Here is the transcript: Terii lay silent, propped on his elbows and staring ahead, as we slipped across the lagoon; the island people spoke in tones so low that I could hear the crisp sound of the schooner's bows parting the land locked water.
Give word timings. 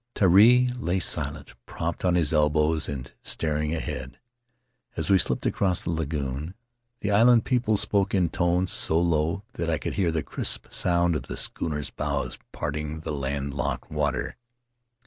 Terii 0.15 0.71
lay 0.79 0.99
silent, 0.99 1.53
propped 1.67 2.03
on 2.03 2.15
his 2.15 2.33
elbows 2.33 2.89
and 2.89 3.11
staring 3.21 3.71
ahead, 3.75 4.17
as 4.97 5.11
we 5.11 5.19
slipped 5.19 5.45
across 5.45 5.83
the 5.83 5.91
lagoon; 5.91 6.55
the 7.01 7.11
island 7.11 7.45
people 7.45 7.77
spoke 7.77 8.15
in 8.15 8.27
tones 8.29 8.71
so 8.71 8.99
low 8.99 9.43
that 9.53 9.69
I 9.69 9.77
could 9.77 9.93
hear 9.93 10.09
the 10.11 10.23
crisp 10.23 10.65
sound 10.73 11.15
of 11.15 11.27
the 11.27 11.37
schooner's 11.37 11.91
bows 11.91 12.39
parting 12.51 13.01
the 13.01 13.11
land 13.13 13.53
locked 13.53 13.91
water. 13.91 14.37